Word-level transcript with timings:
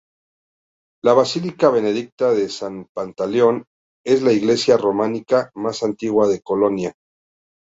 La 1.07 1.13
basílica 1.13 1.69
benedictina 1.69 2.31
de 2.31 2.49
San 2.49 2.87
Pantaleón 2.95 3.65
es 4.03 4.23
la 4.23 4.31
iglesia 4.31 4.75
románica 4.77 5.51
más 5.53 5.83
antigua 5.83 6.27
de 6.27 6.41
Colonia. 6.41 6.95